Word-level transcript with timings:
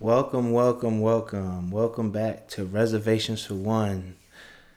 Welcome, 0.00 0.52
welcome, 0.52 1.00
welcome. 1.00 1.72
Welcome 1.72 2.12
back 2.12 2.46
to 2.50 2.64
Reservations 2.64 3.44
for 3.44 3.56
One. 3.56 4.14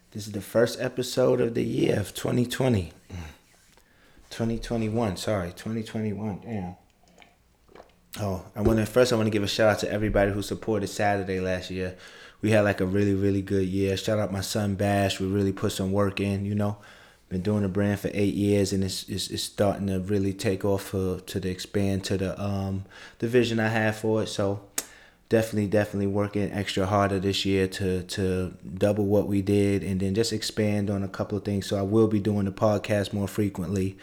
This 0.09 0.25
is 0.25 0.33
the 0.33 0.41
first 0.41 0.81
episode 0.81 1.39
of 1.39 1.53
the 1.53 1.63
year 1.63 1.99
of 1.99 2.15
2020. 2.15 2.91
2021, 4.31 5.17
sorry, 5.17 5.49
2021. 5.49 6.39
Damn. 6.43 6.75
Oh, 8.19 8.43
I 8.55 8.61
want 8.61 8.79
to 8.79 8.85
first 8.87 9.13
I 9.13 9.15
want 9.15 9.27
to 9.27 9.31
give 9.31 9.43
a 9.43 9.47
shout 9.47 9.69
out 9.69 9.79
to 9.81 9.91
everybody 9.91 10.31
who 10.31 10.41
supported 10.41 10.87
Saturday 10.87 11.39
last 11.39 11.69
year. 11.69 11.95
We 12.41 12.49
had 12.49 12.61
like 12.61 12.81
a 12.81 12.87
really 12.87 13.13
really 13.13 13.43
good 13.43 13.67
year. 13.67 13.97
Shout 13.97 14.17
out 14.17 14.31
my 14.31 14.41
son 14.41 14.73
Bash. 14.73 15.19
We 15.19 15.27
really 15.27 15.53
put 15.53 15.71
some 15.71 15.91
work 15.91 16.19
in, 16.19 16.45
you 16.45 16.55
know. 16.55 16.77
Been 17.29 17.43
doing 17.43 17.61
the 17.61 17.69
brand 17.69 17.99
for 17.99 18.09
eight 18.11 18.33
years, 18.33 18.73
and 18.73 18.83
it's 18.83 19.07
it's, 19.07 19.29
it's 19.29 19.43
starting 19.43 19.85
to 19.85 19.99
really 19.99 20.33
take 20.33 20.65
off 20.65 20.81
for, 20.81 21.19
to 21.19 21.39
the 21.39 21.49
expand 21.49 22.05
to 22.05 22.17
the 22.17 22.41
um 22.43 22.85
the 23.19 23.27
vision 23.27 23.59
I 23.59 23.67
have 23.67 23.97
for 23.97 24.23
it. 24.23 24.27
So 24.27 24.61
definitely 25.31 25.67
definitely 25.67 26.07
working 26.07 26.51
extra 26.51 26.85
harder 26.85 27.17
this 27.17 27.45
year 27.45 27.65
to 27.65 28.03
to 28.03 28.53
double 28.77 29.05
what 29.05 29.27
we 29.27 29.41
did, 29.41 29.81
and 29.81 29.99
then 30.01 30.13
just 30.13 30.33
expand 30.33 30.89
on 30.89 31.03
a 31.03 31.07
couple 31.07 31.37
of 31.37 31.45
things. 31.45 31.65
So 31.65 31.79
I 31.79 31.83
will 31.83 32.07
be 32.07 32.19
doing 32.19 32.45
the 32.45 32.51
podcast 32.51 33.13
more 33.13 33.29
frequently. 33.29 33.97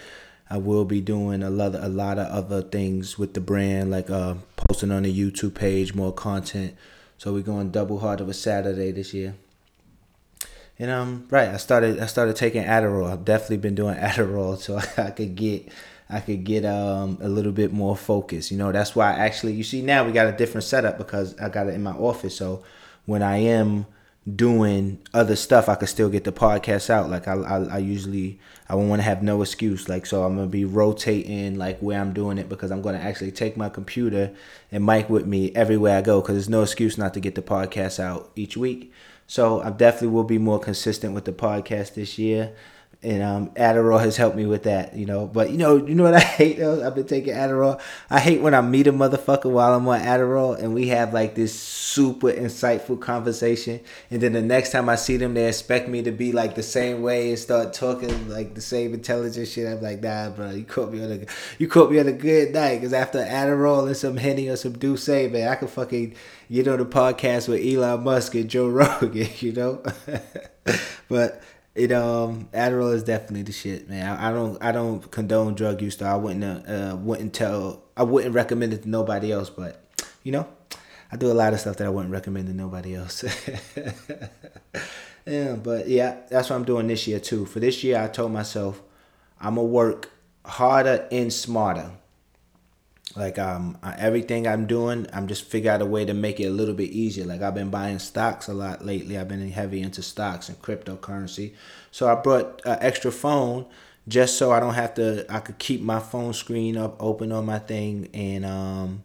I 0.50 0.56
will 0.56 0.86
be 0.86 1.02
doing 1.02 1.42
a 1.42 1.50
lot, 1.50 1.74
a 1.74 1.88
lot 1.88 2.18
of 2.18 2.26
other 2.28 2.62
things 2.62 3.18
with 3.18 3.34
the 3.34 3.40
brand, 3.42 3.90
like 3.90 4.08
uh, 4.08 4.36
posting 4.56 4.90
on 4.90 5.02
the 5.02 5.14
YouTube 5.14 5.54
page, 5.54 5.94
more 5.94 6.14
content. 6.14 6.74
So 7.18 7.34
we're 7.34 7.42
going 7.42 7.70
double 7.72 7.98
hard 7.98 8.22
of 8.22 8.30
a 8.30 8.34
Saturday 8.34 8.90
this 8.90 9.12
year. 9.12 9.34
And 10.78 10.90
um, 10.90 11.26
right, 11.30 11.50
I 11.50 11.58
started 11.58 12.00
I 12.00 12.06
started 12.06 12.36
taking 12.36 12.64
Adderall. 12.64 13.12
I've 13.12 13.26
definitely 13.26 13.58
been 13.58 13.74
doing 13.74 13.96
Adderall 14.10 14.56
so 14.56 14.80
I 15.02 15.10
could 15.10 15.36
get 15.36 15.68
I 16.10 16.20
could 16.20 16.44
get 16.44 16.64
um 16.64 17.18
a 17.20 17.28
little 17.28 17.52
bit 17.52 17.72
more 17.72 17.96
focus. 17.96 18.50
You 18.50 18.58
know, 18.58 18.72
that's 18.72 18.96
why 18.96 19.12
I 19.12 19.18
actually 19.18 19.52
you 19.54 19.64
see 19.64 19.82
now 19.82 20.04
we 20.04 20.12
got 20.12 20.26
a 20.26 20.36
different 20.36 20.64
setup 20.64 20.98
because 20.98 21.38
I 21.38 21.48
got 21.48 21.66
it 21.66 21.74
in 21.74 21.82
my 21.82 21.92
office. 21.92 22.36
So 22.36 22.62
when 23.06 23.22
I 23.22 23.38
am 23.38 23.86
doing 24.36 24.98
other 25.14 25.36
stuff, 25.36 25.68
I 25.68 25.74
could 25.74 25.88
still 25.88 26.08
get 26.08 26.24
the 26.24 26.32
podcast 26.32 26.90
out. 26.90 27.10
Like 27.10 27.28
I, 27.28 27.34
I, 27.34 27.62
I 27.64 27.78
usually, 27.78 28.38
I 28.68 28.74
want 28.74 29.00
to 29.00 29.04
have 29.04 29.22
no 29.22 29.42
excuse. 29.42 29.88
Like 29.88 30.06
so, 30.06 30.24
I'm 30.24 30.36
gonna 30.36 30.46
be 30.46 30.64
rotating 30.64 31.56
like 31.56 31.78
where 31.80 32.00
I'm 32.00 32.12
doing 32.12 32.38
it 32.38 32.48
because 32.48 32.70
I'm 32.70 32.82
gonna 32.82 32.98
actually 32.98 33.32
take 33.32 33.56
my 33.56 33.68
computer 33.68 34.34
and 34.72 34.84
mic 34.84 35.08
with 35.08 35.26
me 35.26 35.54
everywhere 35.54 35.98
I 35.98 36.02
go 36.02 36.20
because 36.20 36.34
there's 36.34 36.48
no 36.48 36.62
excuse 36.62 36.98
not 36.98 37.14
to 37.14 37.20
get 37.20 37.34
the 37.34 37.42
podcast 37.42 38.00
out 38.00 38.30
each 38.36 38.56
week. 38.56 38.92
So 39.26 39.60
I 39.60 39.70
definitely 39.70 40.08
will 40.08 40.24
be 40.24 40.38
more 40.38 40.58
consistent 40.58 41.14
with 41.14 41.26
the 41.26 41.32
podcast 41.32 41.94
this 41.94 42.18
year 42.18 42.54
and 43.00 43.22
um, 43.22 43.50
Adderall 43.50 44.00
has 44.00 44.16
helped 44.16 44.36
me 44.36 44.44
with 44.44 44.64
that, 44.64 44.96
you 44.96 45.06
know. 45.06 45.26
But 45.26 45.50
you 45.50 45.56
know, 45.56 45.76
you 45.76 45.94
know 45.94 46.02
what 46.02 46.14
I 46.14 46.18
hate 46.40 46.58
though? 46.58 46.84
I've 46.84 46.96
been 46.96 47.06
taking 47.06 47.32
Adderall. 47.32 47.80
I 48.10 48.18
hate 48.18 48.40
when 48.40 48.54
I 48.54 48.60
meet 48.60 48.88
a 48.88 48.92
motherfucker 48.92 49.50
while 49.50 49.74
I'm 49.74 49.86
on 49.86 50.00
Adderall 50.00 50.58
and 50.58 50.74
we 50.74 50.88
have 50.88 51.14
like 51.14 51.36
this 51.36 51.58
super 51.58 52.32
insightful 52.32 53.00
conversation, 53.00 53.80
and 54.10 54.20
then 54.20 54.32
the 54.32 54.42
next 54.42 54.72
time 54.72 54.88
I 54.88 54.96
see 54.96 55.16
them, 55.16 55.34
they 55.34 55.46
expect 55.46 55.88
me 55.88 56.02
to 56.02 56.10
be 56.10 56.32
like 56.32 56.56
the 56.56 56.62
same 56.62 57.02
way 57.02 57.28
and 57.28 57.38
start 57.38 57.72
talking 57.72 58.28
like 58.28 58.54
the 58.54 58.60
same 58.60 58.94
intelligent 58.94 59.46
shit. 59.46 59.68
I'm 59.68 59.80
like, 59.80 60.02
nah, 60.02 60.30
bro, 60.30 60.50
you 60.50 60.64
caught 60.64 60.92
me 60.92 61.04
on 61.04 61.12
a 61.12 61.26
you 61.58 61.68
caught 61.68 61.92
me 61.92 62.00
on 62.00 62.08
a 62.08 62.12
good 62.12 62.52
night 62.52 62.76
because 62.76 62.92
after 62.92 63.20
Adderall 63.20 63.86
and 63.86 63.96
some 63.96 64.16
Henny 64.16 64.48
or 64.48 64.56
some 64.56 64.72
D'usse, 64.72 65.08
man, 65.08 65.46
I 65.46 65.54
could 65.54 65.70
fucking 65.70 66.16
get 66.50 66.66
on 66.66 66.78
the 66.78 66.84
podcast 66.84 67.48
with 67.48 67.64
Elon 67.64 68.02
Musk 68.02 68.34
and 68.34 68.50
Joe 68.50 68.68
Rogan, 68.70 69.28
you 69.38 69.52
know. 69.52 69.84
but 71.08 71.40
it 71.78 71.92
um 71.92 72.48
Adderall 72.52 72.92
is 72.92 73.04
definitely 73.04 73.42
the 73.42 73.52
shit, 73.52 73.88
man. 73.88 74.06
I, 74.06 74.28
I 74.28 74.32
don't 74.32 74.62
I 74.62 74.72
don't 74.72 75.08
condone 75.10 75.54
drug 75.54 75.80
use. 75.80 75.96
Though 75.96 76.06
I 76.06 76.16
wouldn't 76.16 76.68
uh, 76.68 76.96
wouldn't 76.96 77.32
tell 77.32 77.84
I 77.96 78.02
wouldn't 78.02 78.34
recommend 78.34 78.72
it 78.72 78.82
to 78.82 78.88
nobody 78.90 79.30
else. 79.30 79.48
But 79.48 79.88
you 80.24 80.32
know, 80.32 80.48
I 81.12 81.16
do 81.16 81.30
a 81.30 81.34
lot 81.34 81.52
of 81.52 81.60
stuff 81.60 81.76
that 81.76 81.86
I 81.86 81.90
wouldn't 81.90 82.12
recommend 82.12 82.48
to 82.48 82.54
nobody 82.54 82.96
else. 82.96 83.24
yeah, 85.26 85.54
but 85.54 85.88
yeah, 85.88 86.16
that's 86.28 86.50
what 86.50 86.56
I'm 86.56 86.64
doing 86.64 86.88
this 86.88 87.06
year 87.06 87.20
too. 87.20 87.46
For 87.46 87.60
this 87.60 87.84
year, 87.84 88.02
I 88.02 88.08
told 88.08 88.32
myself 88.32 88.82
I'm 89.40 89.54
gonna 89.54 89.68
work 89.68 90.10
harder 90.44 91.06
and 91.12 91.32
smarter. 91.32 91.92
Like 93.16 93.38
um, 93.38 93.78
everything 93.96 94.46
I'm 94.46 94.66
doing, 94.66 95.06
I'm 95.12 95.28
just 95.28 95.44
figure 95.44 95.70
out 95.70 95.82
a 95.82 95.86
way 95.86 96.04
to 96.04 96.14
make 96.14 96.40
it 96.40 96.44
a 96.44 96.50
little 96.50 96.74
bit 96.74 96.90
easier. 96.90 97.24
Like 97.24 97.40
I've 97.40 97.54
been 97.54 97.70
buying 97.70 97.98
stocks 97.98 98.48
a 98.48 98.54
lot 98.54 98.84
lately. 98.84 99.16
I've 99.16 99.28
been 99.28 99.50
heavy 99.50 99.80
into 99.80 100.02
stocks 100.02 100.48
and 100.48 100.60
cryptocurrency. 100.60 101.54
So 101.90 102.08
I 102.08 102.14
brought 102.20 102.60
an 102.64 102.78
extra 102.80 103.10
phone 103.10 103.66
just 104.06 104.38
so 104.38 104.52
I 104.52 104.60
don't 104.60 104.74
have 104.74 104.94
to. 104.94 105.24
I 105.32 105.40
could 105.40 105.58
keep 105.58 105.80
my 105.80 106.00
phone 106.00 106.32
screen 106.32 106.76
up 106.76 106.96
open 107.00 107.32
on 107.32 107.46
my 107.46 107.58
thing, 107.58 108.08
and 108.14 108.44
um, 108.44 109.04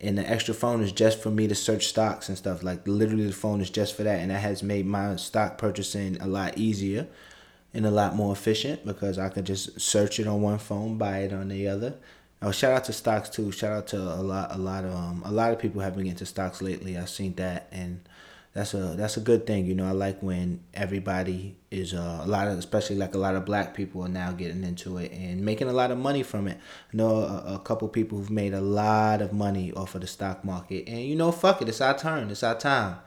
and 0.00 0.18
the 0.18 0.28
extra 0.28 0.54
phone 0.54 0.82
is 0.82 0.92
just 0.92 1.22
for 1.22 1.30
me 1.30 1.48
to 1.48 1.54
search 1.54 1.86
stocks 1.86 2.28
and 2.28 2.36
stuff. 2.36 2.62
Like 2.62 2.86
literally, 2.86 3.26
the 3.26 3.32
phone 3.32 3.60
is 3.60 3.70
just 3.70 3.94
for 3.96 4.02
that, 4.04 4.20
and 4.20 4.30
that 4.30 4.40
has 4.40 4.62
made 4.62 4.86
my 4.86 5.16
stock 5.16 5.58
purchasing 5.58 6.20
a 6.20 6.26
lot 6.26 6.58
easier 6.58 7.06
and 7.72 7.86
a 7.86 7.90
lot 7.90 8.14
more 8.14 8.32
efficient 8.32 8.84
because 8.84 9.18
I 9.18 9.28
could 9.28 9.44
just 9.44 9.80
search 9.80 10.20
it 10.20 10.26
on 10.26 10.42
one 10.42 10.58
phone, 10.58 10.96
buy 10.96 11.18
it 11.20 11.32
on 11.32 11.48
the 11.48 11.68
other 11.68 11.94
Oh, 12.46 12.52
shout 12.52 12.72
out 12.72 12.84
to 12.84 12.92
stocks 12.92 13.30
too. 13.30 13.50
Shout 13.52 13.72
out 13.72 13.86
to 13.88 13.96
a 13.96 14.20
lot, 14.20 14.54
a 14.54 14.58
lot 14.58 14.84
of 14.84 14.94
um, 14.94 15.22
a 15.24 15.32
lot 15.32 15.50
of 15.52 15.58
people 15.58 15.80
have 15.80 15.96
been 15.96 16.06
into 16.06 16.26
stocks 16.26 16.60
lately. 16.60 16.98
I've 16.98 17.08
seen 17.08 17.34
that, 17.36 17.68
and 17.72 18.06
that's 18.52 18.74
a 18.74 18.94
that's 18.98 19.16
a 19.16 19.20
good 19.20 19.46
thing. 19.46 19.64
You 19.64 19.74
know, 19.74 19.86
I 19.86 19.92
like 19.92 20.22
when 20.22 20.60
everybody 20.74 21.56
is 21.70 21.94
uh, 21.94 22.20
a 22.22 22.26
lot 22.26 22.48
of, 22.48 22.58
especially 22.58 22.96
like 22.96 23.14
a 23.14 23.18
lot 23.18 23.34
of 23.34 23.46
black 23.46 23.72
people 23.72 24.02
are 24.02 24.10
now 24.10 24.32
getting 24.32 24.62
into 24.62 24.98
it 24.98 25.10
and 25.12 25.40
making 25.40 25.68
a 25.68 25.72
lot 25.72 25.90
of 25.90 25.96
money 25.96 26.22
from 26.22 26.46
it. 26.46 26.58
I 26.92 26.96
know 26.98 27.16
a, 27.16 27.54
a 27.54 27.58
couple 27.60 27.88
people 27.88 28.18
who've 28.18 28.30
made 28.30 28.52
a 28.52 28.60
lot 28.60 29.22
of 29.22 29.32
money 29.32 29.72
off 29.72 29.94
of 29.94 30.02
the 30.02 30.06
stock 30.06 30.44
market, 30.44 30.86
and 30.86 31.00
you 31.00 31.16
know, 31.16 31.32
fuck 31.32 31.62
it, 31.62 31.68
it's 31.70 31.80
our 31.80 31.96
turn, 31.96 32.30
it's 32.30 32.42
our 32.42 32.58
time 32.58 32.98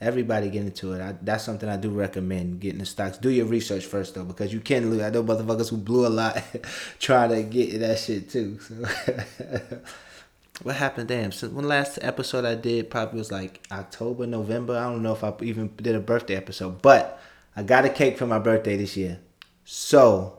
everybody 0.00 0.50
get 0.50 0.62
into 0.62 0.92
it. 0.92 1.00
I, 1.00 1.14
that's 1.22 1.44
something 1.44 1.68
I 1.68 1.76
do 1.76 1.90
recommend 1.90 2.60
getting 2.60 2.78
the 2.78 2.86
stocks. 2.86 3.18
Do 3.18 3.30
your 3.30 3.46
research 3.46 3.86
first 3.86 4.14
though, 4.14 4.24
because 4.24 4.52
you 4.52 4.60
can 4.60 4.90
lose. 4.90 5.02
I 5.02 5.10
know 5.10 5.22
motherfuckers 5.22 5.70
who 5.70 5.76
blew 5.78 6.06
a 6.06 6.08
lot 6.08 6.42
try 6.98 7.28
to 7.28 7.42
get 7.42 7.78
that 7.80 7.98
shit 7.98 8.30
too. 8.30 8.58
So 8.60 8.74
what 10.62 10.76
happened? 10.76 11.08
Damn. 11.08 11.32
So 11.32 11.48
one 11.48 11.68
last 11.68 11.98
episode 12.02 12.44
I 12.44 12.54
did 12.54 12.90
probably 12.90 13.18
was 13.18 13.32
like 13.32 13.60
October, 13.70 14.26
November. 14.26 14.76
I 14.76 14.84
don't 14.84 15.02
know 15.02 15.12
if 15.12 15.24
I 15.24 15.32
even 15.40 15.74
did 15.76 15.94
a 15.94 16.00
birthday 16.00 16.36
episode, 16.36 16.82
but 16.82 17.20
I 17.54 17.62
got 17.62 17.84
a 17.84 17.90
cake 17.90 18.18
for 18.18 18.26
my 18.26 18.38
birthday 18.38 18.76
this 18.76 18.96
year. 18.96 19.20
So 19.64 20.38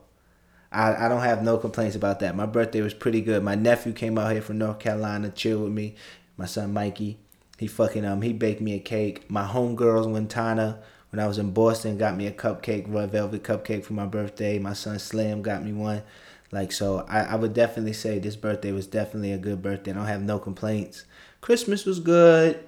I, 0.71 1.05
I 1.05 1.09
don't 1.09 1.21
have 1.21 1.43
no 1.43 1.57
complaints 1.57 1.95
about 1.95 2.19
that. 2.19 2.35
My 2.35 2.45
birthday 2.45 2.81
was 2.81 2.93
pretty 2.93 3.21
good. 3.21 3.43
My 3.43 3.55
nephew 3.55 3.93
came 3.93 4.17
out 4.17 4.31
here 4.31 4.41
from 4.41 4.59
North 4.59 4.79
Carolina, 4.79 5.29
chill 5.29 5.63
with 5.63 5.73
me. 5.73 5.95
My 6.37 6.45
son 6.45 6.73
Mikey. 6.73 7.19
He 7.57 7.67
fucking 7.67 8.05
um 8.05 8.21
he 8.21 8.33
baked 8.33 8.61
me 8.61 8.75
a 8.75 8.79
cake. 8.79 9.29
My 9.29 9.45
homegirls 9.45 10.07
Wintana 10.07 10.77
when 11.09 11.19
I 11.19 11.27
was 11.27 11.37
in 11.37 11.51
Boston 11.51 11.97
got 11.97 12.15
me 12.15 12.27
a 12.27 12.31
cupcake, 12.31 12.85
red 12.87 13.11
velvet 13.11 13.43
cupcake 13.43 13.83
for 13.83 13.93
my 13.93 14.05
birthday. 14.05 14.59
My 14.59 14.73
son 14.73 14.99
Slim 14.99 15.41
got 15.41 15.63
me 15.63 15.73
one. 15.73 16.03
Like 16.51 16.71
so 16.71 17.05
I, 17.09 17.21
I 17.21 17.35
would 17.35 17.53
definitely 17.53 17.93
say 17.93 18.19
this 18.19 18.35
birthday 18.35 18.71
was 18.71 18.87
definitely 18.87 19.33
a 19.33 19.37
good 19.37 19.61
birthday. 19.61 19.91
I 19.91 19.95
don't 19.95 20.05
have 20.05 20.21
no 20.21 20.39
complaints. 20.39 21.05
Christmas 21.41 21.85
was 21.85 21.99
good. 21.99 22.63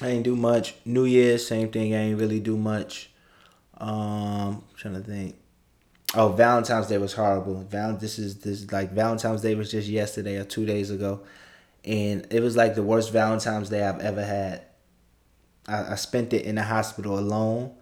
I 0.00 0.08
ain't 0.08 0.24
do 0.24 0.36
much. 0.36 0.74
New 0.84 1.04
Year's, 1.04 1.46
same 1.46 1.70
thing. 1.70 1.94
I 1.94 1.98
ain't 1.98 2.20
really 2.20 2.40
do 2.40 2.56
much. 2.56 3.10
Um, 3.78 4.62
trying 4.76 4.94
to 4.94 5.00
think. 5.00 5.36
Oh, 6.14 6.28
Valentine's 6.28 6.86
Day 6.86 6.98
was 6.98 7.14
horrible. 7.14 7.62
Val, 7.62 7.96
this 7.96 8.18
is 8.18 8.36
this 8.36 8.70
like 8.70 8.92
Valentine's 8.92 9.42
Day 9.42 9.54
was 9.54 9.70
just 9.70 9.88
yesterday 9.88 10.36
or 10.36 10.44
two 10.44 10.64
days 10.64 10.90
ago 10.90 11.22
and 11.86 12.26
it 12.30 12.40
was 12.40 12.56
like 12.56 12.74
the 12.74 12.82
worst 12.82 13.12
Valentine's 13.12 13.68
Day 13.68 13.84
I've 13.84 14.00
ever 14.00 14.24
had. 14.24 14.62
I, 15.68 15.92
I 15.92 15.94
spent 15.94 16.32
it 16.32 16.44
in 16.44 16.56
the 16.56 16.62
hospital 16.62 17.18
alone, 17.18 17.74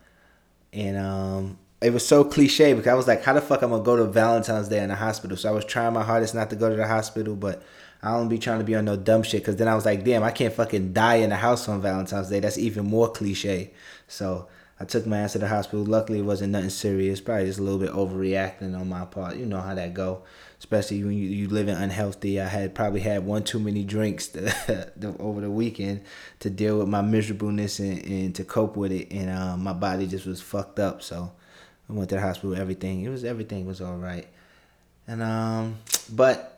and 0.73 0.97
um, 0.97 1.59
it 1.81 1.93
was 1.93 2.07
so 2.07 2.25
cliche 2.25 2.75
because 2.75 2.89
I 2.91 2.95
was 2.95 3.07
like, 3.07 3.23
how 3.23 3.33
the 3.33 3.41
fuck 3.41 3.63
I'm 3.63 3.71
gonna 3.71 3.83
go 3.83 3.97
to 3.97 4.05
Valentine's 4.05 4.69
Day 4.69 4.83
in 4.83 4.89
the 4.89 4.97
hospital? 4.97 5.37
So 5.37 5.49
I 5.49 5.53
was 5.53 5.65
trying 5.65 5.95
my 5.95 6.03
hardest 6.03 6.35
not 6.35 6.51
to 6.51 6.57
go 6.57 6.69
to 6.69 6.77
the 6.77 6.87
hospital, 6.87 7.35
but 7.35 7.63
I 8.03 8.11
don't 8.13 8.29
be 8.29 8.39
trying 8.39 8.59
to 8.59 8.65
be 8.65 8.75
on 8.75 8.85
no 8.85 8.97
dumb 8.97 9.23
shit. 9.23 9.45
Cause 9.45 9.57
then 9.57 9.69
I 9.69 9.75
was 9.75 9.87
like, 9.87 10.05
damn, 10.05 10.23
I 10.23 10.31
can't 10.31 10.53
fucking 10.53 10.93
die 10.93 11.17
in 11.17 11.31
the 11.31 11.37
house 11.37 11.69
on 11.69 11.81
Valentine's 11.81 12.29
Day. 12.29 12.41
That's 12.41 12.59
even 12.59 12.85
more 12.85 13.11
cliche. 13.11 13.73
So 14.09 14.49
I 14.81 14.85
took 14.85 15.07
my 15.07 15.19
ass 15.19 15.33
to 15.33 15.39
the 15.39 15.49
hospital. 15.49 15.85
Luckily, 15.85 16.19
it 16.19 16.25
wasn't 16.25 16.53
nothing 16.53 16.71
serious. 16.71 17.21
Probably 17.21 17.47
just 17.47 17.61
a 17.61 17.63
little 17.63 17.79
bit 17.79 17.93
overreacting 17.93 18.79
on 18.79 18.89
my 18.89 19.05
part. 19.05 19.37
You 19.37 19.47
know 19.47 19.61
how 19.61 19.75
that 19.75 19.95
go 19.95 20.23
especially 20.65 21.05
when 21.05 21.13
you, 21.13 21.29
you 21.29 21.49
living 21.49 21.75
unhealthy. 21.75 22.41
I 22.41 22.47
had 22.47 22.75
probably 22.75 23.01
had 23.01 23.27
one 23.27 23.45
too 23.45 23.59
many 23.59 23.85
drinks 23.85 24.29
to, 24.29 25.15
over 25.19 25.43
the 25.43 25.51
weekend 25.51 26.01
to 26.41 26.49
deal 26.49 26.79
with 26.79 26.89
my 26.89 27.03
miserableness 27.03 27.81
and, 27.81 28.03
and 28.03 28.35
to 28.35 28.45
cope 28.45 28.75
with 28.75 28.91
it, 28.91 29.13
and 29.13 29.29
um, 29.31 29.63
my 29.63 29.75
body 29.75 30.07
just 30.07 30.25
was 30.25 30.41
fucked 30.41 30.79
up. 30.79 31.03
So 31.03 31.31
I 31.89 31.93
went 31.93 32.09
to 32.09 32.15
the 32.15 32.23
hospital. 32.23 32.57
Everything 32.57 33.03
it 33.03 33.11
was 33.11 33.25
everything 33.25 33.67
was 33.67 33.83
all 33.83 33.97
right, 33.97 34.27
and 35.07 35.23
um, 35.23 35.77
but 36.11 36.54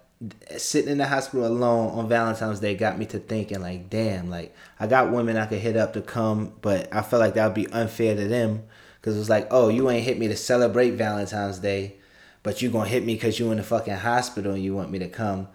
sitting 0.57 0.91
in 0.91 0.99
the 0.99 1.07
hospital 1.07 1.47
alone 1.47 1.91
on 1.91 2.09
Valentine's 2.09 2.61
Day 2.61 2.75
got 2.75 2.99
me 2.99 3.07
to 3.07 3.19
thinking 3.19 3.61
like, 3.61 3.91
damn, 3.91 4.31
like 4.31 4.55
I 4.81 4.87
got 4.87 5.13
women 5.13 5.37
I 5.37 5.47
could 5.47 5.59
hit 5.59 5.77
up 5.77 5.93
to 5.93 6.01
come, 6.01 6.55
but 6.63 6.93
I 6.93 7.03
felt 7.03 7.21
like 7.21 7.35
that 7.35 7.47
would 7.47 7.55
be 7.55 7.69
unfair 7.69 8.17
to 8.17 8.27
them 8.27 8.65
because 9.01 9.17
it 9.17 9.19
was 9.19 9.31
like, 9.31 9.49
oh, 9.51 9.69
you 9.69 9.91
ain't 9.91 10.05
hit 10.05 10.19
me 10.19 10.29
to 10.29 10.37
celebrate 10.37 10.93
Valentine's 10.93 11.59
Day 11.59 11.97
but 12.47 12.63
you 12.63 12.71
gonna 12.71 12.89
hit 12.89 13.05
me 13.05 13.15
because 13.15 13.41
you 13.41 13.51
in 13.51 13.57
the 13.57 13.63
fucking 13.65 13.93
hospital 13.93 14.53
and 14.53 14.63
you 14.63 14.73
want 14.73 14.89
me 14.89 15.01
to 15.01 15.09
come 15.09 15.49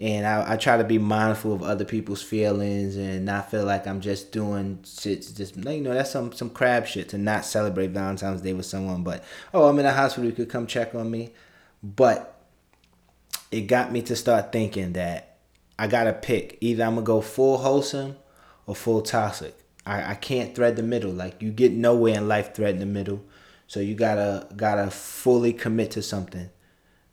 and 0.00 0.26
I, 0.26 0.52
I 0.52 0.56
try 0.56 0.78
to 0.78 0.84
be 0.84 0.96
mindful 0.96 1.52
of 1.52 1.62
other 1.62 1.84
people's 1.84 2.22
feelings 2.22 2.96
and 2.96 3.26
not 3.26 3.50
feel 3.50 3.64
like 3.64 3.86
I'm 3.86 4.00
just 4.00 4.32
doing 4.32 4.78
shit. 4.82 5.30
Just 5.34 5.56
you 5.56 5.80
know, 5.80 5.92
that's 5.92 6.10
some 6.10 6.32
some 6.32 6.48
crab 6.48 6.86
shit 6.86 7.10
to 7.10 7.18
not 7.18 7.44
celebrate 7.44 7.88
Valentine's 7.88 8.40
Day 8.40 8.54
with 8.54 8.64
someone. 8.64 9.02
But 9.02 9.24
oh, 9.52 9.68
I'm 9.68 9.78
in 9.78 9.84
the 9.84 9.92
hospital. 9.92 10.24
You 10.24 10.34
could 10.34 10.48
come 10.48 10.66
check 10.66 10.94
on 10.94 11.10
me. 11.10 11.32
But 11.82 12.37
it 13.50 13.62
got 13.62 13.92
me 13.92 14.02
to 14.02 14.16
start 14.16 14.52
thinking 14.52 14.92
that 14.94 15.36
I 15.78 15.86
gotta 15.86 16.12
pick. 16.12 16.58
Either 16.60 16.84
I'm 16.84 16.94
gonna 16.94 17.06
go 17.06 17.20
full 17.20 17.58
wholesome 17.58 18.16
or 18.66 18.74
full 18.74 19.02
toxic. 19.02 19.56
I, 19.86 20.12
I 20.12 20.14
can't 20.14 20.54
thread 20.54 20.76
the 20.76 20.82
middle. 20.82 21.12
Like 21.12 21.40
you 21.40 21.50
get 21.50 21.72
nowhere 21.72 22.16
in 22.16 22.28
life 22.28 22.54
threading 22.54 22.80
the 22.80 22.86
middle. 22.86 23.24
So 23.66 23.80
you 23.80 23.94
gotta 23.94 24.46
gotta 24.56 24.90
fully 24.90 25.52
commit 25.52 25.92
to 25.92 26.02
something 26.02 26.50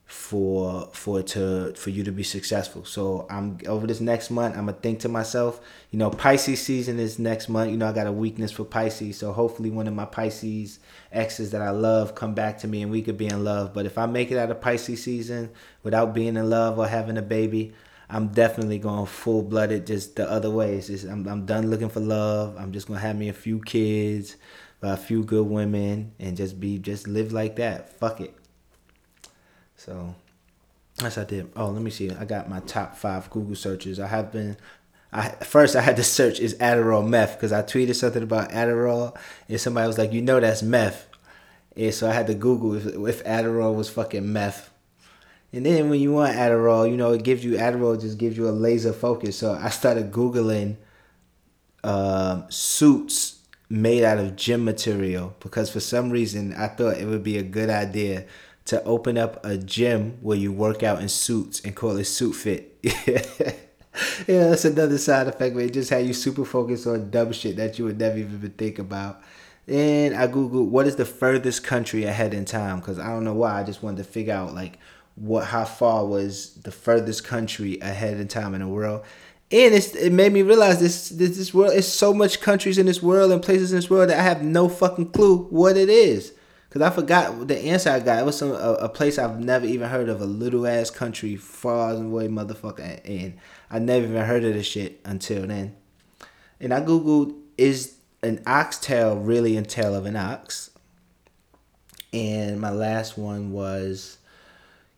for 0.06 0.88
for 0.94 1.24
to 1.24 1.74
for 1.74 1.90
you 1.90 2.04
to 2.04 2.12
be 2.12 2.22
successful. 2.22 2.86
So 2.86 3.26
I'm 3.30 3.58
over 3.68 3.88
this 3.88 4.00
next 4.00 4.30
month. 4.30 4.56
I'm 4.56 4.68
gonna 4.68 4.78
think 4.78 5.00
to 5.00 5.10
myself, 5.10 5.60
you 5.90 5.98
know, 5.98 6.12
Pisces 6.12 6.62
season 6.62 7.00
is 7.00 7.18
next 7.18 7.50
month. 7.50 7.72
You 7.72 7.78
know, 7.78 7.88
I 7.88 7.92
got 7.92 8.06
a 8.06 8.12
weakness 8.12 8.52
for 8.52 8.66
Pisces, 8.66 9.18
so 9.18 9.34
hopefully 9.34 9.72
one 9.72 9.88
of 9.88 9.96
my 9.96 10.06
Pisces 10.06 10.80
exes 11.12 11.52
that 11.52 11.62
I 11.62 11.72
love 11.72 12.14
come 12.14 12.36
back 12.36 12.60
to 12.60 12.68
me 12.68 12.84
and 12.84 12.92
we 12.92 13.02
could 13.02 13.18
be 13.18 13.26
in 13.26 13.44
love. 13.44 13.74
But 13.74 13.88
if 13.88 13.98
I 13.98 14.06
make 14.06 14.32
it 14.32 14.38
out 14.38 14.52
of 14.52 14.62
Pisces 14.62 15.04
season 15.04 15.50
without 15.82 16.14
being 16.14 16.38
in 16.38 16.50
love 16.52 16.78
or 16.78 16.88
having 16.88 17.18
a 17.18 17.24
baby, 17.24 17.74
I'm 18.08 18.28
definitely 18.28 18.78
going 18.78 19.08
full 19.08 19.42
blooded 19.42 19.88
just 19.88 20.16
the 20.18 20.30
other 20.30 20.52
way. 20.52 20.76
It's 20.76 20.88
just 20.88 21.06
I'm 21.06 21.28
I'm 21.28 21.48
done 21.48 21.72
looking 21.72 21.90
for 21.90 22.00
love. 22.00 22.56
I'm 22.60 22.72
just 22.74 22.88
gonna 22.88 23.00
have 23.00 23.16
me 23.18 23.30
a 23.30 23.34
few 23.34 23.60
kids, 23.60 24.36
a 24.84 24.96
few 24.98 25.24
good 25.24 25.48
women, 25.48 26.12
and 26.20 26.38
just 26.38 26.60
be 26.60 26.78
just 26.78 27.08
live 27.08 27.34
like 27.34 27.56
that. 27.56 27.98
Fuck 27.98 28.22
it. 28.22 28.35
So 29.86 30.16
that's 30.98 31.18
I 31.18 31.26
did. 31.26 31.52
Oh, 31.56 31.70
let 31.70 31.82
me 31.82 31.92
see. 31.92 32.10
I 32.10 32.26
got 32.26 32.50
my 32.50 32.60
top 32.62 32.96
five 32.96 33.30
Google 33.30 33.56
searches. 33.56 34.00
I 34.00 34.08
have 34.08 34.32
been. 34.32 34.58
I 35.14 35.30
first 35.30 35.76
I 35.76 35.82
had 35.82 35.96
to 35.98 36.04
search 36.04 36.40
is 36.40 36.56
Adderall 36.56 37.08
meth 37.08 37.36
because 37.36 37.54
I 37.54 37.62
tweeted 37.62 37.96
something 37.96 38.24
about 38.24 38.50
Adderall 38.50 39.16
and 39.48 39.62
somebody 39.62 39.88
was 39.88 39.98
like, 39.98 40.12
you 40.12 40.22
know 40.22 40.40
that's 40.40 40.64
meth, 40.64 41.08
and 41.78 41.94
so 41.94 42.10
I 42.10 42.14
had 42.14 42.28
to 42.28 42.34
Google 42.34 42.74
if, 42.74 42.86
if 42.86 43.24
Adderall 43.24 43.76
was 43.76 43.90
fucking 43.90 44.32
meth. 44.34 44.72
And 45.54 45.66
then 45.66 45.90
when 45.90 46.02
you 46.02 46.12
want 46.12 46.36
Adderall, 46.36 46.90
you 46.90 46.98
know 46.98 47.12
it 47.12 47.24
gives 47.24 47.46
you 47.46 47.54
Adderall 47.54 48.02
just 48.02 48.18
gives 48.18 48.36
you 48.36 48.50
a 48.50 48.52
laser 48.52 48.92
focus. 48.92 49.38
So 49.38 49.54
I 49.54 49.70
started 49.70 50.12
googling 50.12 50.78
um, 51.84 52.46
suits 52.50 53.40
made 53.70 54.04
out 54.04 54.18
of 54.18 54.36
gym 54.36 54.66
material 54.66 55.36
because 55.40 55.70
for 55.70 55.80
some 55.80 56.10
reason 56.10 56.54
I 56.54 56.68
thought 56.68 56.98
it 56.98 57.06
would 57.06 57.24
be 57.24 57.38
a 57.38 57.44
good 57.44 57.70
idea 57.70 58.26
to 58.66 58.84
open 58.84 59.18
up 59.18 59.46
a 59.46 59.58
gym 59.58 60.18
where 60.22 60.38
you 60.38 60.52
work 60.52 60.84
out 60.84 61.02
in 61.02 61.08
suits 61.10 61.62
and 61.62 61.76
call 61.76 61.98
it 61.98 62.06
suit 62.06 62.34
fit. 62.34 62.78
yeah, 62.84 64.50
that's 64.50 64.66
another 64.66 64.98
side 64.98 65.28
effect 65.28 65.56
it 65.56 65.74
just 65.74 65.90
had 65.90 66.06
you 66.06 66.14
super 66.14 66.44
focused 66.44 66.88
on 66.88 67.10
dumb 67.10 67.32
shit 67.32 67.56
that 67.58 67.78
you 67.78 67.86
would 67.86 68.00
never 68.00 68.18
even 68.18 68.54
think 68.58 68.80
about. 68.80 69.22
And 69.68 70.16
I 70.16 70.28
googled 70.28 70.68
what 70.68 70.86
is 70.86 70.96
the 70.96 71.06
furthest 71.06 71.64
country 71.64 72.04
ahead 72.04 72.34
in 72.34 72.46
time 72.46 72.80
because 72.80 73.00
I 73.00 73.08
don't 73.08 73.24
know 73.24 73.34
why 73.34 73.60
I 73.60 73.64
just 73.64 73.82
wanted 73.82 73.98
to 73.98 74.04
figure 74.04 74.34
out 74.34 74.54
like 74.54 74.80
what 75.16 75.46
how 75.46 75.66
far 75.66 76.06
was 76.06 76.56
the 76.56 76.72
furthest 76.72 77.24
country 77.24 77.80
ahead 77.80 78.20
in 78.20 78.28
time 78.28 78.54
in 78.54 78.62
the 78.62 78.68
world. 78.68 79.04
And 79.52 79.74
it's, 79.76 79.96
it 79.96 80.12
made 80.12 80.34
me 80.34 80.42
realize 80.42 80.80
this, 80.80 81.10
this 81.10 81.38
this 81.38 81.54
world 81.54 81.74
is 81.74 81.92
so 81.92 82.14
much 82.14 82.42
countries 82.42 82.78
in 82.78 82.88
this 82.88 83.02
world 83.02 83.32
and 83.32 83.42
places 83.42 83.72
in 83.72 83.78
this 83.78 83.90
world 83.90 84.10
that 84.10 84.20
I 84.20 84.24
have 84.24 84.44
no 84.44 84.70
fucking 84.70 85.12
clue 85.12 85.46
what 85.50 85.78
it 85.78 85.90
is. 85.90 86.34
Cause 86.76 86.82
I 86.82 86.90
forgot 86.90 87.48
the 87.48 87.58
answer 87.58 87.90
I 87.90 88.02
got. 88.02 88.20
It 88.20 88.26
was 88.26 88.38
some 88.38 88.52
a, 88.52 88.74
a 88.74 88.90
place 88.90 89.18
I've 89.18 89.40
never 89.40 89.66
even 89.66 89.90
heard 89.90 90.10
of, 90.10 90.20
a 90.20 90.26
little 90.26 90.68
ass 90.68 90.90
country 90.90 91.38
far 91.38 91.94
away, 91.94 92.28
motherfucker. 92.28 93.00
And 93.06 93.38
I 93.72 93.80
never 93.80 94.06
even 94.06 94.26
heard 94.26 94.44
of 94.44 94.56
this 94.56 94.68
shit 94.68 95.00
until 95.06 95.48
then. 95.48 95.74
And 96.60 96.74
I 96.74 96.82
googled, 96.82 97.34
is 97.58 97.96
an 98.22 98.44
oxtail 98.46 99.16
really 99.16 99.56
a 99.56 99.62
tail 99.62 99.96
of 99.96 100.06
an 100.06 100.18
ox? 100.18 100.70
And 102.12 102.60
my 102.60 102.72
last 102.72 103.18
one 103.18 103.54
was, 103.54 104.18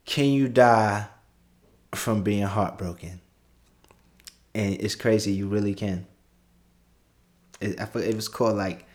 can 0.05 0.31
you 0.31 0.47
die 0.47 1.05
from 1.93 2.23
being 2.23 2.41
heartbroken? 2.41 3.21
And 4.55 4.81
it's 4.81 4.95
crazy, 4.95 5.31
you 5.33 5.47
really 5.47 5.75
can. 5.75 6.07
It, 7.61 7.79
I 7.79 7.83
it 7.99 8.15
was 8.15 8.29
called 8.29 8.57
like 8.57 8.87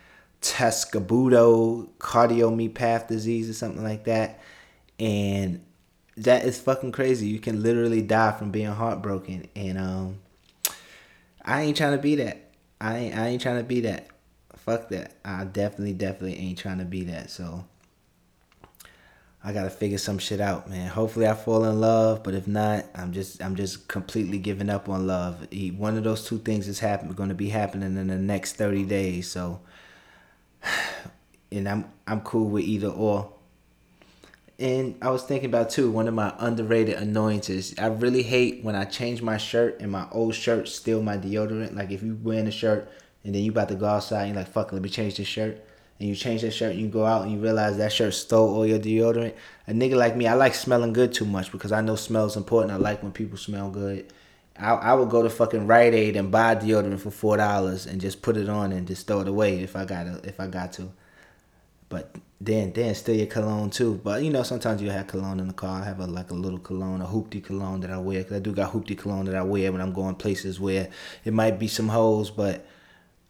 Takotsubo 0.42 1.88
cardiomyopathy 1.98 3.08
disease 3.08 3.48
or 3.48 3.54
something 3.54 3.82
like 3.82 4.04
that. 4.04 4.40
And 4.98 5.64
that 6.16 6.44
is 6.44 6.60
fucking 6.60 6.92
crazy. 6.92 7.28
You 7.28 7.38
can 7.38 7.62
literally 7.62 8.02
die 8.02 8.32
from 8.32 8.50
being 8.50 8.66
heartbroken. 8.66 9.48
And 9.56 9.78
um 9.78 10.18
I 11.44 11.62
ain't 11.62 11.76
trying 11.76 11.96
to 11.96 12.02
be 12.02 12.16
that. 12.16 12.50
I 12.80 12.98
ain't 12.98 13.16
I 13.16 13.28
ain't 13.28 13.42
trying 13.42 13.58
to 13.58 13.64
be 13.64 13.80
that. 13.82 14.08
Fuck 14.56 14.90
that. 14.90 15.16
I 15.24 15.44
definitely, 15.44 15.94
definitely 15.94 16.38
ain't 16.38 16.58
trying 16.58 16.78
to 16.78 16.84
be 16.84 17.04
that. 17.04 17.30
So 17.30 17.64
I 19.44 19.52
gotta 19.52 19.70
figure 19.70 19.98
some 19.98 20.18
shit 20.18 20.40
out, 20.40 20.70
man. 20.70 20.88
Hopefully 20.88 21.26
I 21.26 21.34
fall 21.34 21.64
in 21.64 21.80
love, 21.80 22.22
but 22.22 22.34
if 22.34 22.46
not, 22.46 22.84
I'm 22.94 23.12
just 23.12 23.42
I'm 23.42 23.56
just 23.56 23.88
completely 23.88 24.38
giving 24.38 24.70
up 24.70 24.88
on 24.88 25.06
love. 25.06 25.48
One 25.76 25.96
of 25.96 26.04
those 26.04 26.24
two 26.24 26.38
things 26.38 26.68
is 26.68 26.78
happen 26.78 27.12
to 27.28 27.34
be 27.34 27.48
happening 27.48 27.96
in 27.96 28.06
the 28.06 28.18
next 28.18 28.52
30 28.54 28.84
days. 28.84 29.28
So 29.28 29.60
and 31.52 31.68
I'm 31.68 31.90
I'm 32.06 32.20
cool 32.20 32.46
with 32.48 32.64
either 32.64 32.88
or. 32.88 33.32
And 34.58 34.96
I 35.02 35.10
was 35.10 35.22
thinking 35.24 35.48
about 35.48 35.70
too 35.70 35.90
one 35.90 36.06
of 36.08 36.14
my 36.14 36.34
underrated 36.38 36.96
annoyances. 36.96 37.74
I 37.78 37.86
really 37.86 38.22
hate 38.22 38.62
when 38.62 38.76
I 38.76 38.84
change 38.84 39.22
my 39.22 39.36
shirt 39.36 39.80
and 39.80 39.90
my 39.90 40.06
old 40.12 40.34
shirt 40.34 40.68
steal 40.68 41.02
my 41.02 41.16
deodorant. 41.16 41.74
Like 41.74 41.90
if 41.90 42.02
you 42.02 42.18
wearing 42.22 42.46
a 42.46 42.52
shirt 42.52 42.90
and 43.24 43.34
then 43.34 43.42
you 43.42 43.50
about 43.50 43.68
to 43.70 43.74
go 43.74 43.86
outside 43.86 44.24
and 44.24 44.34
you're 44.34 44.42
like 44.42 44.52
fuck, 44.52 44.72
let 44.72 44.82
me 44.82 44.88
change 44.88 45.16
this 45.16 45.26
shirt. 45.26 45.64
And 45.98 46.08
you 46.08 46.14
change 46.16 46.42
that 46.42 46.52
shirt 46.52 46.72
and 46.72 46.80
you 46.80 46.88
go 46.88 47.04
out 47.04 47.22
and 47.22 47.32
you 47.32 47.38
realize 47.38 47.76
that 47.76 47.92
shirt 47.92 48.14
stole 48.14 48.54
all 48.54 48.66
your 48.66 48.78
deodorant. 48.78 49.34
A 49.68 49.72
nigga 49.72 49.94
like 49.94 50.16
me, 50.16 50.26
I 50.26 50.34
like 50.34 50.54
smelling 50.54 50.92
good 50.92 51.12
too 51.12 51.24
much 51.24 51.52
because 51.52 51.72
I 51.72 51.80
know 51.80 51.96
smell 51.96 52.26
is 52.26 52.36
important. 52.36 52.72
I 52.72 52.76
like 52.76 53.02
when 53.02 53.12
people 53.12 53.38
smell 53.38 53.70
good. 53.70 54.12
I, 54.58 54.72
I 54.72 54.94
would 54.94 55.10
go 55.10 55.22
to 55.22 55.30
fucking 55.30 55.66
Rite 55.66 55.94
Aid 55.94 56.16
and 56.16 56.30
buy 56.30 56.54
deodorant 56.54 57.00
for 57.00 57.10
four 57.10 57.36
dollars 57.36 57.86
and 57.86 58.00
just 58.00 58.22
put 58.22 58.36
it 58.36 58.48
on 58.48 58.72
and 58.72 58.86
just 58.86 59.06
throw 59.06 59.20
it 59.20 59.28
away 59.28 59.60
if 59.60 59.76
I 59.76 59.84
got 59.84 60.06
if 60.24 60.38
I 60.40 60.46
got 60.46 60.72
to. 60.74 60.92
But 61.92 62.16
then 62.40 62.72
then 62.72 62.94
still 62.94 63.14
your 63.14 63.26
cologne 63.26 63.68
too. 63.68 64.00
But 64.02 64.22
you 64.22 64.30
know 64.30 64.42
sometimes 64.42 64.80
you 64.80 64.88
have 64.88 65.08
cologne 65.08 65.38
in 65.40 65.48
the 65.48 65.52
car. 65.52 65.82
I 65.82 65.84
have 65.84 66.00
a 66.00 66.06
like 66.06 66.30
a 66.30 66.34
little 66.34 66.58
cologne, 66.58 67.02
a 67.02 67.06
hoopty 67.06 67.44
cologne 67.44 67.80
that 67.80 67.90
I 67.90 67.98
wear. 67.98 68.24
Cause 68.24 68.32
I 68.32 68.38
do 68.38 68.52
got 68.54 68.72
hoopty 68.72 68.96
cologne 68.96 69.26
that 69.26 69.34
I 69.34 69.42
wear 69.42 69.70
when 69.70 69.82
I'm 69.82 69.92
going 69.92 70.14
places 70.14 70.58
where 70.58 70.88
it 71.22 71.34
might 71.34 71.58
be 71.58 71.68
some 71.68 71.90
holes, 71.90 72.30
but 72.30 72.66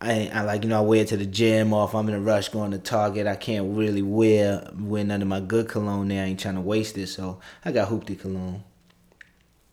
I 0.01 0.31
I 0.33 0.43
like 0.43 0.63
you 0.63 0.69
know 0.69 0.79
I 0.79 0.83
wear 0.83 1.03
it 1.03 1.09
to 1.09 1.17
the 1.17 1.27
gym 1.27 1.73
or 1.73 1.89
if 1.89 1.95
I'm 1.97 2.09
in 2.09 2.15
a 2.15 2.21
rush 2.21 2.51
going 2.51 2.71
to 2.71 2.79
Target, 2.79 3.27
I 3.27 3.35
can't 3.35 3.77
really 3.77 4.03
wear 4.03 4.71
wear 4.79 5.03
none 5.03 5.23
of 5.23 5.27
my 5.27 5.41
good 5.41 5.69
cologne 5.69 6.07
there. 6.07 6.23
I 6.23 6.29
ain't 6.29 6.39
trying 6.39 6.55
to 6.55 6.61
waste 6.61 6.97
it, 6.97 7.09
so 7.09 7.41
I 7.65 7.73
got 7.73 7.89
hoopty 7.89 8.17
cologne. 8.17 8.63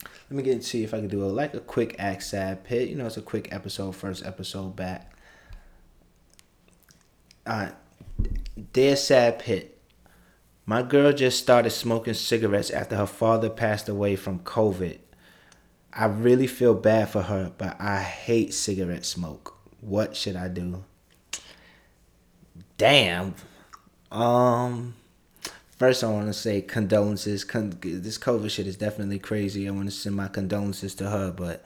Let 0.03 0.31
me 0.31 0.41
get 0.41 0.53
and 0.53 0.65
see 0.65 0.83
if 0.83 0.95
I 0.95 0.99
can 0.99 1.09
do 1.09 1.23
a 1.23 1.27
like 1.27 1.53
a 1.53 1.59
quick 1.59 1.95
act 1.99 2.23
sad 2.23 2.63
pit. 2.63 2.89
You 2.89 2.95
know, 2.95 3.05
it's 3.05 3.17
a 3.17 3.21
quick 3.21 3.49
episode, 3.51 3.95
first 3.95 4.25
episode 4.25 4.75
back. 4.75 5.13
Alright. 7.47 7.75
Dear 8.73 8.95
sad 8.95 9.39
pit. 9.39 9.77
My 10.65 10.83
girl 10.83 11.11
just 11.13 11.39
started 11.39 11.71
smoking 11.71 12.13
cigarettes 12.13 12.69
after 12.69 12.95
her 12.95 13.07
father 13.07 13.49
passed 13.49 13.89
away 13.89 14.15
from 14.15 14.39
COVID. 14.39 14.99
I 15.93 16.05
really 16.05 16.47
feel 16.47 16.75
bad 16.75 17.09
for 17.09 17.23
her, 17.23 17.51
but 17.57 17.79
I 17.81 18.01
hate 18.01 18.53
cigarette 18.53 19.05
smoke. 19.05 19.57
What 19.81 20.15
should 20.15 20.35
I 20.35 20.47
do? 20.47 20.83
Damn. 22.77 23.33
Um 24.11 24.95
First, 25.79 26.03
I 26.03 26.11
want 26.11 26.27
to 26.27 26.33
say 26.33 26.61
condolences. 26.61 27.45
Con- 27.45 27.77
this 27.81 28.17
COVID 28.17 28.51
shit 28.51 28.67
is 28.67 28.75
definitely 28.75 29.17
crazy. 29.17 29.65
I 29.65 29.71
want 29.71 29.85
to 29.89 29.95
send 29.95 30.13
my 30.13 30.27
condolences 30.27 30.93
to 30.95 31.09
her, 31.09 31.31
but 31.31 31.63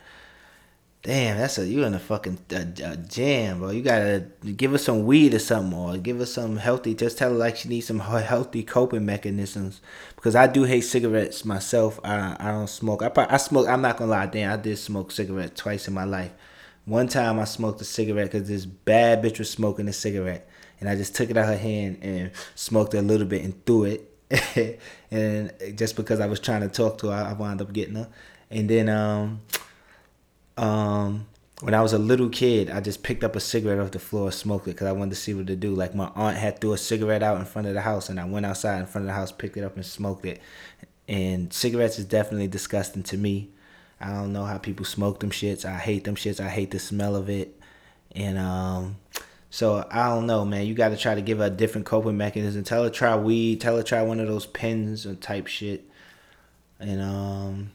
damn, 1.03 1.37
that's 1.37 1.57
a 1.57 1.67
you 1.67 1.83
in 1.83 1.93
a 1.93 1.99
fucking 1.99 2.39
a, 2.51 2.65
a 2.83 2.97
jam, 2.97 3.59
bro. 3.59 3.69
You 3.69 3.83
gotta 3.83 4.25
give 4.55 4.71
her 4.71 4.77
some 4.77 5.05
weed 5.05 5.33
or 5.33 5.39
something, 5.39 5.77
or 5.77 5.97
give 5.97 6.17
her 6.17 6.25
some 6.25 6.57
healthy. 6.57 6.95
Just 6.95 7.17
tell 7.17 7.31
her 7.31 7.37
like 7.37 7.57
she 7.57 7.69
needs 7.69 7.87
some 7.87 7.99
healthy 7.99 8.63
coping 8.63 9.05
mechanisms. 9.05 9.81
Because 10.15 10.35
I 10.35 10.47
do 10.47 10.63
hate 10.63 10.81
cigarettes 10.81 11.45
myself. 11.45 11.99
I 12.03 12.35
I 12.39 12.51
don't 12.51 12.67
smoke. 12.67 13.03
I 13.03 13.11
I 13.29 13.37
smoke. 13.37 13.67
I'm 13.67 13.81
not 13.81 13.97
gonna 13.97 14.11
lie. 14.11 14.25
Damn, 14.25 14.51
I 14.51 14.61
did 14.61 14.77
smoke 14.77 15.11
cigarettes 15.11 15.61
twice 15.61 15.87
in 15.87 15.93
my 15.93 16.05
life. 16.05 16.31
One 16.85 17.07
time 17.07 17.39
I 17.39 17.45
smoked 17.45 17.79
a 17.81 17.85
cigarette 17.85 18.31
because 18.31 18.47
this 18.47 18.65
bad 18.65 19.23
bitch 19.23 19.39
was 19.39 19.49
smoking 19.49 19.87
a 19.87 19.93
cigarette 19.93 20.49
and 20.83 20.89
I 20.89 20.97
just 20.97 21.15
took 21.15 21.29
it 21.29 21.37
out 21.37 21.45
of 21.45 21.51
her 21.51 21.57
hand 21.57 21.99
and 22.01 22.31
smoked 22.55 22.93
a 22.93 23.01
little 23.01 23.25
bit 23.25 23.41
and 23.41 23.65
threw 23.65 23.85
it. 23.85 24.79
and 25.11 25.53
just 25.77 25.95
because 25.95 26.19
I 26.19 26.25
was 26.25 26.41
trying 26.41 26.59
to 26.59 26.67
talk 26.67 26.97
to 26.97 27.07
her, 27.07 27.23
I 27.23 27.31
wound 27.31 27.61
up 27.61 27.71
getting 27.71 27.95
her. 27.95 28.09
And 28.51 28.69
then 28.69 28.89
um, 28.89 29.41
um, 30.57 31.27
when 31.61 31.73
I 31.73 31.81
was 31.81 31.93
a 31.93 31.97
little 31.97 32.29
kid, 32.29 32.69
I 32.69 32.81
just 32.81 33.03
picked 33.03 33.23
up 33.23 33.35
a 33.35 33.39
cigarette 33.39 33.79
off 33.79 33.91
the 33.91 33.99
floor, 33.99 34.31
smoked 34.31 34.67
it 34.67 34.71
because 34.71 34.87
I 34.87 34.91
wanted 34.91 35.11
to 35.11 35.15
see 35.15 35.33
what 35.33 35.47
to 35.47 35.55
do. 35.55 35.73
Like 35.73 35.95
my 35.95 36.11
aunt 36.15 36.37
had 36.37 36.59
threw 36.59 36.73
a 36.73 36.77
cigarette 36.77 37.23
out 37.23 37.37
in 37.37 37.45
front 37.45 37.67
of 37.67 37.73
the 37.73 37.81
house, 37.81 38.09
and 38.09 38.19
I 38.19 38.25
went 38.25 38.45
outside 38.45 38.79
in 38.79 38.85
front 38.85 39.03
of 39.03 39.07
the 39.07 39.13
house, 39.13 39.31
picked 39.31 39.57
it 39.57 39.63
up, 39.63 39.75
and 39.75 39.85
smoked 39.85 40.25
it. 40.25 40.41
And 41.07 41.53
cigarettes 41.53 41.99
is 41.99 42.05
definitely 42.05 42.47
disgusting 42.47 43.03
to 43.03 43.17
me. 43.17 43.49
I 43.99 44.09
don't 44.09 44.33
know 44.33 44.43
how 44.43 44.57
people 44.57 44.85
smoke 44.85 45.21
them 45.21 45.31
shits. 45.31 45.63
I 45.63 45.77
hate 45.77 46.03
them 46.03 46.15
shits. 46.15 46.43
I 46.43 46.49
hate 46.49 46.71
the 46.71 46.79
smell 46.79 47.15
of 47.15 47.29
it. 47.29 47.57
And 48.13 48.37
um, 48.37 48.97
so 49.49 49.87
I 49.89 50.09
don't 50.09 50.27
know, 50.27 50.43
man. 50.43 50.65
You 50.65 50.73
got 50.73 50.89
to 50.89 50.97
try 50.97 51.15
to 51.15 51.21
give 51.21 51.37
her 51.37 51.45
a 51.45 51.49
different 51.49 51.85
coping 51.85 52.17
mechanism. 52.17 52.63
Tell 52.63 52.83
her 52.83 52.89
try 52.89 53.15
weed. 53.15 53.61
Tell 53.61 53.77
her 53.77 53.83
try 53.83 54.01
one 54.01 54.19
of 54.19 54.27
those 54.27 54.45
pens 54.45 55.05
or 55.05 55.15
type 55.15 55.47
shit. 55.47 55.85
And 56.79 57.01
um, 57.01 57.71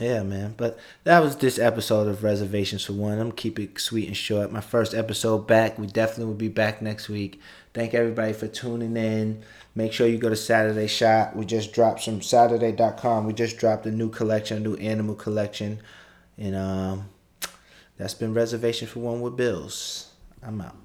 yeah, 0.00 0.22
man. 0.22 0.54
But 0.56 0.78
that 1.04 1.20
was 1.20 1.36
this 1.36 1.58
episode 1.58 2.08
of 2.08 2.22
Reservations 2.22 2.84
for 2.84 2.94
One. 2.94 3.18
I'm 3.18 3.32
keep 3.32 3.58
it 3.58 3.78
sweet 3.78 4.06
and 4.06 4.16
short. 4.16 4.50
My 4.50 4.60
first 4.60 4.94
episode 4.94 5.46
back. 5.46 5.78
We 5.78 5.86
definitely 5.86 6.26
will 6.26 6.34
be 6.34 6.48
back 6.48 6.80
next 6.80 7.08
week. 7.08 7.40
Thank 7.74 7.94
everybody 7.94 8.32
for 8.32 8.48
tuning 8.48 8.96
in. 8.96 9.42
Make 9.74 9.92
sure 9.92 10.06
you 10.06 10.18
go 10.18 10.28
to 10.28 10.36
Saturday 10.36 10.86
Shop. 10.86 11.34
We 11.34 11.44
just 11.44 11.72
dropped 11.72 12.02
some 12.02 12.22
Saturday.com. 12.22 13.26
We 13.26 13.32
just 13.32 13.58
dropped 13.58 13.86
a 13.86 13.90
new 13.90 14.10
collection, 14.10 14.58
a 14.58 14.60
new 14.60 14.76
animal 14.76 15.14
collection. 15.14 15.80
And 16.38 16.56
um 16.56 17.08
that's 17.96 18.14
been 18.14 18.34
Reservation 18.34 18.88
for 18.88 19.00
One 19.00 19.20
with 19.20 19.36
Bills. 19.36 20.10
I'm 20.42 20.60
out. 20.60 20.81